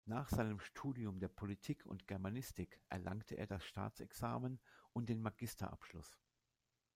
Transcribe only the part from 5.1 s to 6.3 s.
Magisterabschluss.